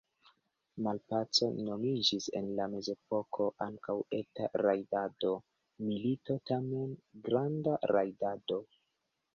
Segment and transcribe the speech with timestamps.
[0.85, 5.35] Malpaco nomiĝis en la mezepoko ankaŭ „eta rajdado“,
[5.91, 6.99] milito tamen
[7.31, 8.61] „granda rajdado“.